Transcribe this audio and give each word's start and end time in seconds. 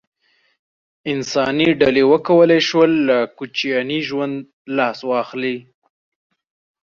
انساني 1.11 1.69
ډلې 1.81 2.03
وکولای 2.11 2.61
شول 2.69 2.91
له 3.07 3.17
کوچیاني 3.37 3.99
ژوند 4.07 4.35
لاس 4.77 4.97
واخلي. 5.09 5.57